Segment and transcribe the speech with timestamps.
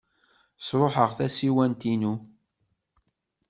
[0.65, 2.13] Sṛuḥeɣ tasiwant-inu.